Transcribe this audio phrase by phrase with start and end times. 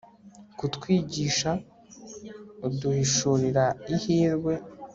[0.57, 1.51] kutwigisha,
[2.67, 3.65] uduhishurira
[3.95, 4.53] ihirwe